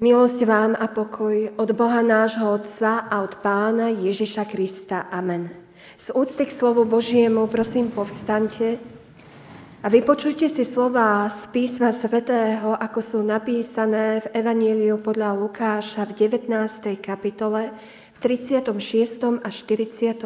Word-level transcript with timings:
Milosť 0.00 0.48
vám 0.48 0.72
a 0.80 0.88
pokoj 0.88 1.60
od 1.60 1.76
Boha 1.76 2.00
nášho 2.00 2.56
Otca 2.56 3.04
a 3.04 3.20
od 3.20 3.36
Pána 3.44 3.92
Ježiša 3.92 4.48
Krista. 4.48 5.04
Amen. 5.12 5.52
Z 6.00 6.16
úcty 6.16 6.48
k 6.48 6.56
slovu 6.56 6.88
Božiemu 6.88 7.44
prosím 7.52 7.92
povstaňte 7.92 8.80
a 9.84 9.86
vypočujte 9.92 10.48
si 10.48 10.64
slova 10.64 11.28
z 11.28 11.52
písma 11.52 11.92
svätého, 11.92 12.72
ako 12.80 13.00
sú 13.04 13.18
napísané 13.20 14.24
v 14.24 14.40
Evaníliu 14.40 14.96
podľa 15.04 15.36
Lukáša 15.36 16.08
v 16.08 16.16
19. 16.16 16.48
kapitole 16.96 17.68
v 18.16 18.18
36. 18.24 18.72
a 19.20 19.48
40. 19.52 20.16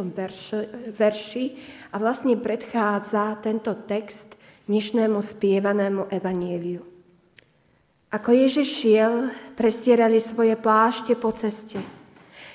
verši 0.95 1.45
a 1.91 1.99
vlastne 1.99 2.39
predchádza 2.39 3.43
tento 3.43 3.75
text 3.91 4.39
dnešnému 4.71 5.19
spievanému 5.19 6.15
Evaníliu. 6.15 6.94
Ako 8.15 8.31
Ježiš 8.31 8.79
šiel, 8.79 9.35
prestierali 9.59 10.23
svoje 10.23 10.55
plášte 10.55 11.19
po 11.19 11.35
ceste. 11.35 11.83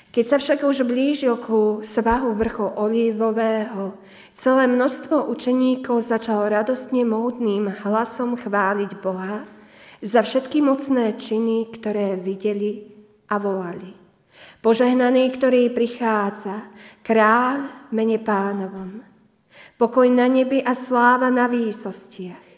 Keď 0.08 0.24
sa 0.24 0.40
však 0.40 0.64
už 0.64 0.88
blížil 0.88 1.36
ku 1.36 1.84
svahu 1.84 2.32
vrchu 2.32 2.64
Olivového, 2.64 3.92
celé 4.32 4.64
množstvo 4.64 5.28
učeníkov 5.28 6.00
začalo 6.00 6.48
radostne 6.48 7.04
moutným 7.04 7.68
hlasom 7.84 8.40
chváliť 8.40 9.04
Boha 9.04 9.44
za 10.00 10.24
všetky 10.24 10.64
mocné 10.64 11.20
činy, 11.20 11.68
ktoré 11.76 12.16
videli 12.16 12.88
a 13.28 13.36
volali. 13.36 13.92
Požehnaný, 14.64 15.28
ktorý 15.28 15.68
prichádza, 15.76 16.72
kráľ 17.04 17.68
mene 17.92 18.16
pánovom. 18.16 19.04
Pokoj 19.76 20.08
na 20.08 20.24
nebi 20.24 20.64
a 20.64 20.72
sláva 20.72 21.28
na 21.28 21.52
výsostiach. 21.52 22.49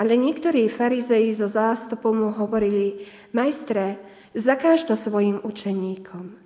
Ale 0.00 0.16
niektorí 0.16 0.72
farizei 0.72 1.28
zo 1.28 1.44
zástupom 1.44 2.16
mu 2.16 2.30
hovorili, 2.32 3.04
majstre, 3.36 4.00
zakáž 4.32 4.88
to 4.88 4.96
svojim 4.96 5.44
učeníkom. 5.44 6.40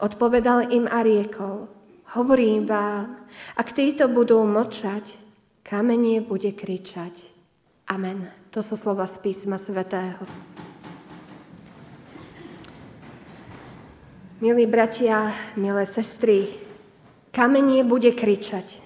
Odpovedal 0.00 0.72
im 0.72 0.88
a 0.88 1.04
riekol, 1.04 1.68
hovorím 2.16 2.64
vám, 2.64 3.28
ak 3.60 3.76
títo 3.76 4.08
budú 4.08 4.40
mlčať, 4.48 5.12
kamenie 5.60 6.24
bude 6.24 6.56
kričať. 6.56 7.20
Amen. 7.92 8.32
To 8.56 8.64
sú 8.64 8.80
slova 8.80 9.04
z 9.04 9.20
písma 9.20 9.60
svätého. 9.60 10.24
Milí 14.40 14.64
bratia, 14.64 15.36
milé 15.60 15.84
sestry, 15.84 16.48
kamenie 17.36 17.84
bude 17.84 18.16
kričať. 18.16 18.85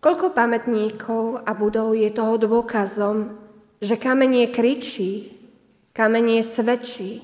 Koľko 0.00 0.32
pamätníkov 0.32 1.44
a 1.44 1.52
budov 1.52 1.92
je 1.92 2.08
toho 2.08 2.40
dôkazom, 2.40 3.36
že 3.84 4.00
kamenie 4.00 4.48
kričí, 4.48 5.28
kamenie 5.92 6.40
svedčí. 6.40 7.20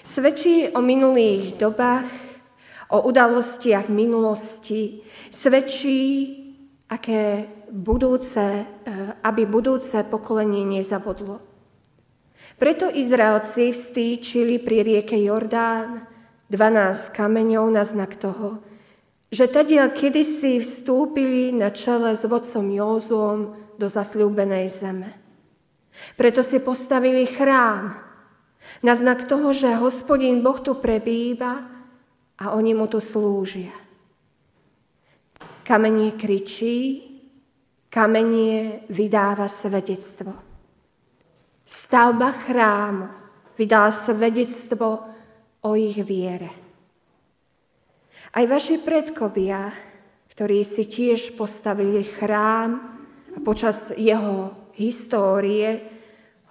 Svedčí 0.00 0.72
o 0.72 0.80
minulých 0.80 1.60
dobách, 1.60 2.08
o 2.96 3.04
udalostiach 3.04 3.92
minulosti, 3.92 5.04
svedčí, 5.28 6.00
aké 6.88 7.44
budúce, 7.68 8.40
eh, 8.40 8.64
aby 9.20 9.44
budúce 9.44 10.00
pokolenie 10.08 10.64
nezabudlo. 10.64 11.44
Preto 12.56 12.88
Izraelci 12.88 13.68
vstýčili 13.68 14.64
pri 14.64 14.80
rieke 14.80 15.20
Jordán 15.20 16.08
12 16.48 17.12
kameňov 17.12 17.68
na 17.68 17.84
znak 17.84 18.16
toho, 18.16 18.71
že 19.32 19.48
tadiaľ 19.48 19.96
kedysi 19.96 20.60
vstúpili 20.60 21.56
na 21.56 21.72
čele 21.72 22.12
s 22.12 22.28
vodcom 22.28 22.68
Józuom 22.68 23.40
do 23.80 23.86
zasľúbenej 23.88 24.68
zeme. 24.68 25.08
Preto 26.20 26.44
si 26.44 26.60
postavili 26.60 27.24
chrám 27.24 27.96
na 28.84 28.92
znak 28.92 29.24
toho, 29.24 29.56
že 29.56 29.72
hospodín 29.80 30.44
Boh 30.44 30.60
tu 30.60 30.76
prebýva 30.76 31.64
a 32.36 32.52
oni 32.52 32.76
mu 32.76 32.84
tu 32.92 33.00
slúžia. 33.00 33.72
Kamenie 35.64 36.12
kričí, 36.12 37.00
kamenie 37.88 38.84
vydáva 38.92 39.48
svedectvo. 39.48 40.36
Stavba 41.64 42.36
chrámu 42.36 43.08
vydá 43.56 43.88
svedectvo 43.88 45.08
o 45.64 45.70
ich 45.72 45.96
viere. 46.04 46.61
Aj 48.32 48.44
vaši 48.48 48.80
predkovia, 48.80 49.68
ktorí 50.32 50.64
si 50.64 50.88
tiež 50.88 51.36
postavili 51.36 52.00
chrám 52.00 52.80
a 53.36 53.38
počas 53.44 53.92
jeho 53.92 54.56
histórie 54.72 55.84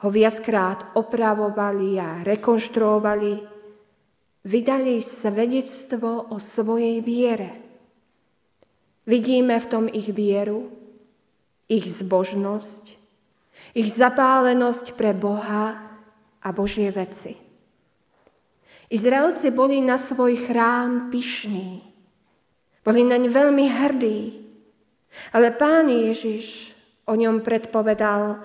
ho 0.06 0.10
viackrát 0.14 0.94
opravovali 0.94 1.98
a 1.98 2.22
rekonštruovali, 2.22 3.34
vydali 4.46 5.02
svedectvo 5.02 6.30
o 6.30 6.38
svojej 6.38 7.02
viere. 7.02 7.52
Vidíme 9.10 9.58
v 9.58 9.70
tom 9.70 9.86
ich 9.90 10.14
vieru, 10.14 10.70
ich 11.66 11.90
zbožnosť, 11.90 12.94
ich 13.74 13.90
zapálenosť 13.90 14.94
pre 14.94 15.18
Boha 15.18 15.82
a 16.46 16.48
Božie 16.54 16.94
veci. 16.94 17.51
Izraelci 18.92 19.56
boli 19.56 19.80
na 19.80 19.96
svoj 19.96 20.36
chrám 20.52 21.08
pyšní. 21.08 21.80
Boli 22.84 23.08
naň 23.08 23.32
veľmi 23.32 23.66
hrdí. 23.72 24.20
Ale 25.32 25.56
pán 25.56 25.88
Ježiš 25.88 26.76
o 27.08 27.16
ňom 27.16 27.40
predpovedal, 27.40 28.44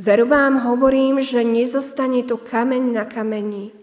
veru 0.00 0.24
vám 0.24 0.64
hovorím, 0.64 1.20
že 1.20 1.44
nezostane 1.44 2.24
tu 2.24 2.40
kameň 2.40 2.84
na 2.96 3.04
kameni, 3.04 3.76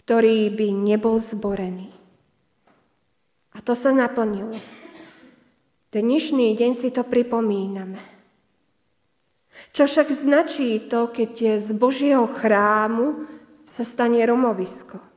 ktorý 0.00 0.48
by 0.48 0.68
nebol 0.72 1.20
zborený. 1.20 1.92
A 3.52 3.60
to 3.60 3.76
sa 3.76 3.92
naplnilo. 3.92 4.56
Dnešný 5.92 6.56
deň 6.56 6.72
si 6.72 6.88
to 6.88 7.04
pripomíname. 7.04 8.00
Čo 9.76 9.84
však 9.84 10.08
značí 10.08 10.80
to, 10.88 11.12
keď 11.12 11.60
z 11.60 11.68
Božieho 11.76 12.24
chrámu 12.26 13.28
sa 13.62 13.84
stane 13.84 14.24
romovisko? 14.24 15.13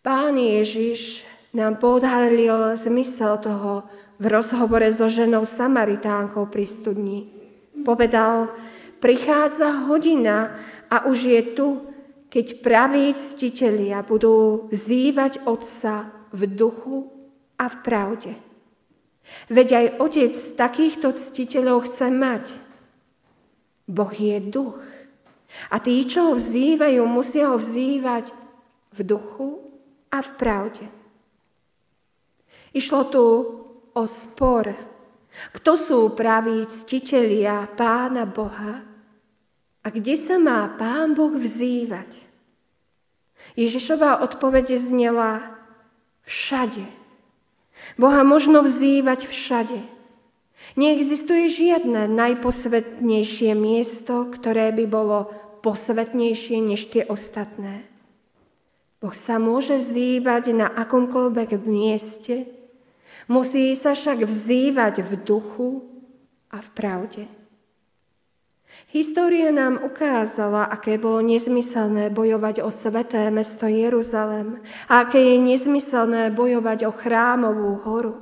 Pán 0.00 0.40
Ježiš 0.40 1.20
nám 1.52 1.76
podhalil 1.76 2.72
zmysel 2.72 3.36
toho 3.36 3.84
v 4.16 4.32
rozhovore 4.32 4.88
so 4.96 5.12
ženou 5.12 5.44
Samaritánkou 5.44 6.48
pri 6.48 6.64
studni. 6.64 7.28
Povedal, 7.84 8.48
prichádza 8.96 9.92
hodina 9.92 10.56
a 10.88 11.04
už 11.04 11.18
je 11.28 11.42
tu, 11.52 11.68
keď 12.32 12.64
praví 12.64 13.12
ctitelia 13.12 14.00
budú 14.00 14.72
vzývať 14.72 15.44
Otca 15.44 16.08
v 16.32 16.48
duchu 16.48 17.04
a 17.60 17.68
v 17.68 17.76
pravde. 17.84 18.32
Veď 19.52 19.68
aj 19.84 19.86
Otec 20.00 20.32
takýchto 20.56 21.12
ctiteľov 21.12 21.84
chce 21.84 22.08
mať. 22.08 22.48
Boh 23.84 24.12
je 24.16 24.40
duch. 24.48 24.80
A 25.68 25.76
tí, 25.76 26.00
čo 26.08 26.32
ho 26.32 26.34
vzývajú, 26.40 27.04
musia 27.04 27.52
ho 27.52 27.60
vzývať 27.60 28.32
v 28.96 29.00
duchu 29.04 29.69
a 30.10 30.18
v 30.22 30.30
pravde. 30.36 30.84
Išlo 32.74 33.02
tu 33.10 33.24
o 33.94 34.02
spor. 34.06 34.70
Kto 35.54 35.78
sú 35.78 35.98
praví 36.18 36.66
ctitelia 36.66 37.70
Pána 37.78 38.26
Boha 38.26 38.82
a 39.80 39.86
kde 39.88 40.14
sa 40.18 40.36
má 40.36 40.66
Pán 40.74 41.14
Boh 41.14 41.32
vzývať? 41.32 42.18
Ježišová 43.54 44.20
odpovede 44.26 44.76
znela 44.76 45.56
všade. 46.26 46.84
Boha 47.96 48.22
možno 48.26 48.60
vzývať 48.62 49.26
všade. 49.26 49.80
Neexistuje 50.76 51.48
žiadne 51.48 52.06
najposvetnejšie 52.06 53.56
miesto, 53.56 54.28
ktoré 54.28 54.70
by 54.76 54.84
bolo 54.86 55.18
posvetnejšie 55.64 56.60
než 56.60 56.92
tie 56.92 57.02
ostatné. 57.08 57.82
Boh 59.00 59.16
sa 59.16 59.40
môže 59.40 59.80
vzývať 59.80 60.52
na 60.52 60.68
akomkoľvek 60.68 61.64
mieste, 61.64 62.44
musí 63.32 63.72
sa 63.72 63.96
však 63.96 64.28
vzývať 64.28 65.00
v 65.00 65.12
duchu 65.24 65.68
a 66.52 66.60
v 66.60 66.68
pravde. 66.76 67.24
História 68.92 69.54
nám 69.56 69.80
ukázala, 69.86 70.68
aké 70.68 71.00
bolo 71.00 71.24
nezmyselné 71.24 72.12
bojovať 72.12 72.60
o 72.60 72.68
sveté 72.68 73.32
mesto 73.32 73.64
Jeruzalem 73.70 74.60
a 74.84 75.06
aké 75.06 75.16
je 75.16 75.36
nezmyselné 75.38 76.28
bojovať 76.34 76.84
o 76.84 76.92
chrámovú 76.92 77.80
horu. 77.80 78.14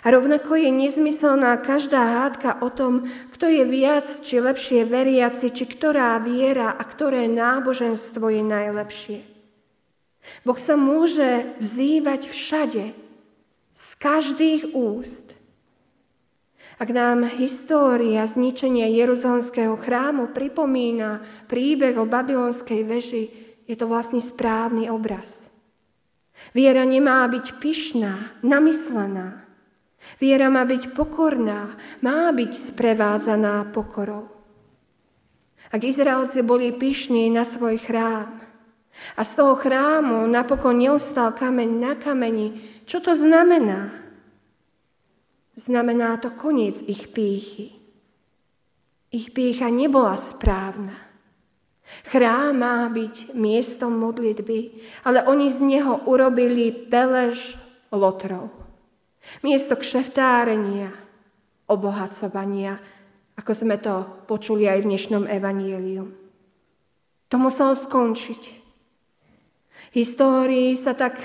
A 0.00 0.16
rovnako 0.16 0.56
je 0.56 0.70
nezmyselná 0.72 1.60
každá 1.60 2.24
hádka 2.24 2.64
o 2.64 2.72
tom, 2.72 3.04
kto 3.36 3.52
je 3.52 3.68
viac 3.68 4.08
či 4.24 4.40
lepšie 4.40 4.88
veriaci, 4.88 5.52
či 5.52 5.68
ktorá 5.68 6.16
viera 6.24 6.72
a 6.72 6.82
ktoré 6.88 7.28
náboženstvo 7.28 8.32
je 8.32 8.42
najlepšie. 8.46 9.33
Boh 10.44 10.56
sa 10.56 10.76
môže 10.76 11.44
vzývať 11.60 12.28
všade, 12.28 12.84
z 13.74 13.88
každých 13.98 14.72
úst. 14.72 15.34
Ak 16.78 16.90
nám 16.90 17.26
história 17.38 18.26
zničenia 18.26 18.90
Jeruzalemského 18.90 19.78
chrámu 19.78 20.34
pripomína 20.34 21.22
príbeh 21.46 21.94
o 21.98 22.06
babylonskej 22.06 22.82
veži, 22.82 23.24
je 23.70 23.74
to 23.78 23.86
vlastne 23.86 24.18
správny 24.18 24.90
obraz. 24.90 25.50
Viera 26.50 26.82
nemá 26.82 27.26
byť 27.30 27.62
pyšná, 27.62 28.42
namyslená. 28.42 29.46
Viera 30.18 30.50
má 30.50 30.66
byť 30.66 30.92
pokorná, 30.98 31.78
má 32.02 32.28
byť 32.34 32.74
sprevádzaná 32.74 33.70
pokorou. 33.70 34.28
Ak 35.70 35.80
Izraelci 35.80 36.42
boli 36.42 36.74
pyšní 36.74 37.30
na 37.30 37.42
svoj 37.46 37.80
chrám 37.80 38.44
a 39.16 39.22
z 39.22 39.32
toho 39.34 39.54
chrámu 39.54 40.26
napokon 40.26 40.78
neostal 40.78 41.34
kameň 41.34 41.70
na 41.80 41.92
kameni, 41.94 42.54
čo 42.84 42.98
to 43.02 43.14
znamená? 43.14 43.90
Znamená 45.54 46.18
to 46.18 46.34
koniec 46.34 46.82
ich 46.82 47.14
pýchy. 47.14 47.78
Ich 49.14 49.30
pýcha 49.30 49.70
nebola 49.70 50.18
správna. 50.18 50.98
Chrám 52.10 52.58
má 52.58 52.90
byť 52.90 53.36
miestom 53.38 53.94
modlitby, 54.02 54.82
ale 55.06 55.22
oni 55.30 55.46
z 55.52 55.58
neho 55.62 56.02
urobili 56.10 56.72
pelež 56.72 57.54
lotrov. 57.94 58.50
Miesto 59.46 59.78
kšeftárenia, 59.78 60.90
obohacovania, 61.70 62.82
ako 63.38 63.52
sme 63.54 63.76
to 63.78 64.26
počuli 64.26 64.66
aj 64.66 64.82
v 64.82 64.88
dnešnom 64.90 65.24
evanieliu. 65.30 66.04
To 67.30 67.36
muselo 67.38 67.78
skončiť. 67.78 68.63
Histórii 69.94 70.74
sa 70.74 70.90
tak 70.90 71.22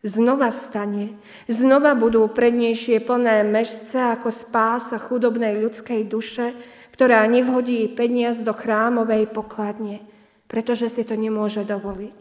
znova 0.00 0.48
stane. 0.48 1.20
Znova 1.44 1.92
budú 1.92 2.24
prednejšie 2.32 3.04
plné 3.04 3.44
mešce 3.44 4.16
ako 4.16 4.32
spása 4.32 4.96
chudobnej 4.96 5.60
ľudskej 5.60 6.08
duše, 6.08 6.56
ktorá 6.96 7.28
nevhodí 7.28 7.84
peniaz 7.92 8.40
do 8.40 8.56
chrámovej 8.56 9.28
pokladne, 9.28 10.00
pretože 10.48 10.88
si 10.88 11.04
to 11.04 11.12
nemôže 11.12 11.60
dovoliť. 11.68 12.18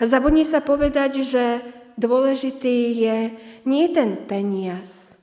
A 0.00 0.02
zabudne 0.04 0.44
sa 0.44 0.60
povedať, 0.60 1.24
že 1.24 1.64
dôležitý 1.96 2.76
je 2.92 3.16
nie 3.64 3.86
ten 3.88 4.20
peniaz, 4.28 5.16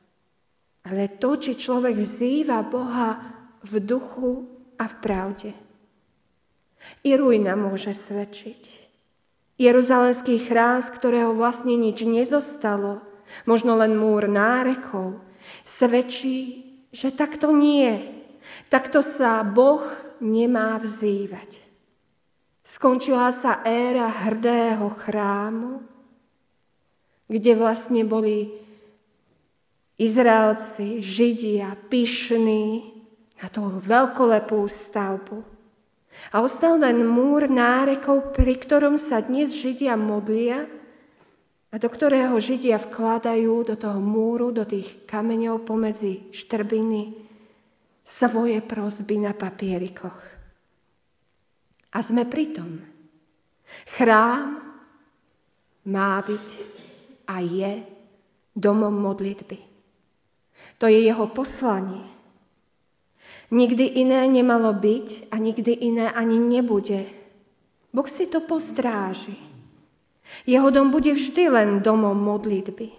ale 0.82 1.06
to, 1.22 1.38
či 1.38 1.54
človek 1.54 1.94
vzýva 1.94 2.66
Boha 2.66 3.22
v 3.62 3.74
duchu 3.78 4.50
a 4.82 4.90
v 4.90 4.96
pravde. 5.06 5.52
I 7.06 7.14
ruina 7.14 7.54
môže 7.54 7.94
svedčiť. 7.94 8.85
Jeruzalemský 9.56 10.44
chrám, 10.44 10.84
z 10.84 10.92
ktorého 10.92 11.32
vlastne 11.32 11.80
nič 11.80 12.04
nezostalo, 12.04 13.00
možno 13.48 13.80
len 13.80 13.96
múr 13.96 14.28
nárekov, 14.28 15.24
svedčí, 15.64 16.68
že 16.92 17.16
takto 17.16 17.56
nie. 17.56 18.04
Takto 18.68 19.00
sa 19.00 19.42
Boh 19.48 19.82
nemá 20.20 20.76
vzývať. 20.80 21.64
Skončila 22.66 23.32
sa 23.32 23.64
éra 23.64 24.12
hrdého 24.12 24.92
chrámu, 24.92 25.86
kde 27.32 27.52
vlastne 27.56 28.04
boli 28.04 28.52
Izraelci, 29.96 31.00
Židia, 31.00 31.72
pyšní 31.88 32.92
na 33.40 33.48
tú 33.48 33.80
veľkolepú 33.80 34.68
stavbu. 34.68 35.55
A 36.34 36.42
ostal 36.42 36.82
len 36.82 37.06
múr 37.06 37.48
nárekov, 37.48 38.34
pri 38.36 38.60
ktorom 38.60 39.00
sa 39.00 39.22
dnes 39.22 39.56
Židia 39.56 39.96
modlia 39.96 40.66
a 41.72 41.76
do 41.76 41.88
ktorého 41.92 42.36
Židia 42.40 42.80
vkladajú 42.80 43.68
do 43.68 43.76
toho 43.76 44.00
múru, 44.00 44.52
do 44.56 44.64
tých 44.64 45.04
kameňov 45.08 45.68
pomedzi 45.68 46.32
štrbiny, 46.32 47.28
svoje 48.06 48.62
prosby 48.62 49.18
na 49.18 49.34
papierikoch. 49.34 50.20
A 51.96 51.98
sme 52.00 52.24
pritom. 52.30 52.80
Chrám 53.98 54.62
má 55.90 56.22
byť 56.22 56.48
a 57.26 57.42
je 57.42 57.82
domom 58.54 58.94
modlitby. 58.94 59.60
To 60.80 60.86
je 60.88 61.04
jeho 61.04 61.28
poslanie. 61.34 62.15
Nikdy 63.54 64.02
iné 64.02 64.26
nemalo 64.26 64.74
byť 64.74 65.30
a 65.30 65.36
nikdy 65.38 65.74
iné 65.86 66.10
ani 66.10 66.42
nebude. 66.42 67.06
Boh 67.94 68.08
si 68.10 68.26
to 68.26 68.42
postráži. 68.42 69.38
Jeho 70.50 70.74
dom 70.74 70.90
bude 70.90 71.14
vždy 71.14 71.44
len 71.54 71.70
domom 71.86 72.18
modlitby. 72.18 72.90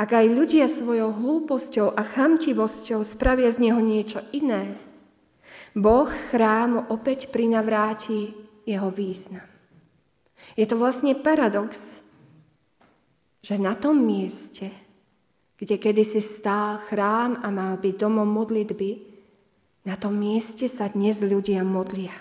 Ak 0.00 0.16
aj 0.16 0.32
ľudia 0.32 0.64
svojou 0.64 1.12
hlúposťou 1.12 1.92
a 1.92 2.00
chamtivosťou 2.00 3.04
spravia 3.04 3.52
z 3.52 3.68
neho 3.68 3.80
niečo 3.80 4.24
iné, 4.32 4.76
Boh 5.76 6.08
chrámu 6.08 6.88
opäť 6.88 7.28
prinavráti 7.28 8.32
jeho 8.64 8.88
význam. 8.88 9.44
Je 10.56 10.64
to 10.64 10.80
vlastne 10.80 11.12
paradox, 11.20 12.00
že 13.44 13.60
na 13.60 13.76
tom 13.76 14.00
mieste, 14.00 14.72
kde 15.60 15.76
kedysi 15.76 16.24
stál 16.24 16.80
chrám 16.88 17.36
a 17.44 17.52
mal 17.52 17.76
byť 17.76 17.94
domom 18.00 18.24
modlitby, 18.24 19.12
na 19.84 19.96
tom 20.00 20.16
mieste 20.16 20.64
sa 20.72 20.88
dnes 20.88 21.20
ľudia 21.20 21.60
modlia. 21.60 22.12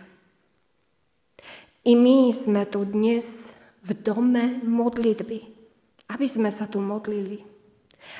I 1.87 1.95
my 1.95 2.35
sme 2.35 2.67
tu 2.67 2.83
dnes 2.83 3.47
v 3.79 3.95
dome 3.95 4.59
modlitby, 4.67 5.39
aby 6.11 6.25
sme 6.27 6.51
sa 6.51 6.67
tu 6.67 6.83
modlili. 6.83 7.39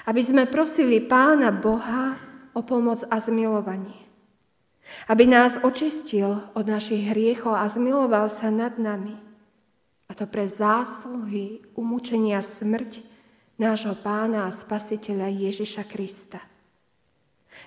Aby 0.08 0.24
sme 0.24 0.44
prosili 0.48 1.04
Pána 1.04 1.52
Boha 1.52 2.16
o 2.56 2.64
pomoc 2.64 3.04
a 3.12 3.20
zmilovanie. 3.20 4.08
Aby 5.12 5.28
nás 5.28 5.60
očistil 5.60 6.40
od 6.56 6.66
našich 6.66 7.12
hriechov 7.12 7.60
a 7.60 7.68
zmiloval 7.68 8.32
sa 8.32 8.48
nad 8.48 8.80
nami. 8.80 9.20
A 10.10 10.16
to 10.16 10.26
pre 10.26 10.48
zásluhy 10.48 11.62
umúčenia 11.76 12.40
smrť 12.40 13.09
nášho 13.60 13.94
pána 14.00 14.48
a 14.48 14.56
spasiteľa 14.56 15.28
Ježiša 15.28 15.84
Krista. 15.86 16.40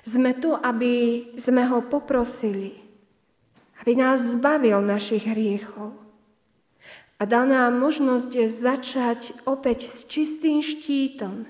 Sme 0.02 0.34
tu, 0.40 0.56
aby 0.56 1.28
sme 1.36 1.68
ho 1.68 1.84
poprosili, 1.84 2.74
aby 3.84 3.92
nás 3.94 4.24
zbavil 4.34 4.80
našich 4.80 5.28
hriechov 5.28 5.92
a 7.20 7.22
dal 7.28 7.46
nám 7.46 7.78
možnosť 7.78 8.32
začať 8.48 9.20
opäť 9.46 9.86
s 9.86 10.08
čistým 10.10 10.58
štítom, 10.58 11.46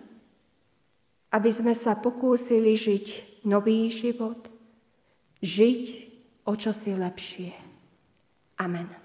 aby 1.33 1.51
sme 1.55 1.73
sa 1.73 1.97
pokúsili 1.97 2.77
žiť 2.77 3.07
nový 3.49 3.89
život, 3.89 4.53
žiť 5.41 5.85
o 6.45 6.53
čosi 6.53 6.93
lepšie. 6.93 7.53
Amen. 8.61 9.02